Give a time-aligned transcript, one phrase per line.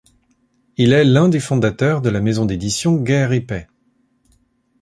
[0.77, 3.67] Il est l'un des fondateurs de la maison d'éditions Guère épais.